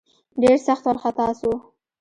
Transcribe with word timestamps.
ډېر 0.41 0.57
سخت 0.67 0.83
وارخطا 0.85 1.27
سو. 1.39 1.51